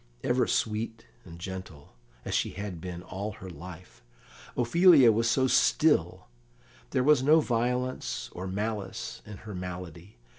[0.23, 1.93] Ever sweet and gentle,
[2.25, 4.01] as she had been all her life,
[4.57, 6.25] Ophelia was so still;
[6.89, 10.17] there was no violence or malice in her malady.